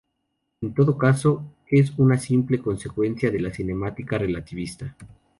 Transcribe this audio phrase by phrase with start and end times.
[0.61, 4.95] En todo caso, es una simple consecuencia de la cinemática relativista.